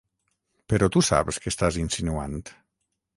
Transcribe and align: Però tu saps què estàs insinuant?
Però 0.73 0.87
tu 0.95 1.03
saps 1.09 1.39
què 1.43 1.53
estàs 1.53 1.77
insinuant? 1.83 2.41